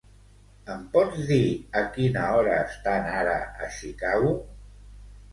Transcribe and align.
Em 0.75 0.85
pots 0.93 1.19
dir 1.31 1.43
a 1.81 1.83
quina 1.97 2.23
hora 2.37 2.55
estan 2.69 3.09
ara 3.19 3.35
a 3.67 3.69
Chicago? 3.75 4.33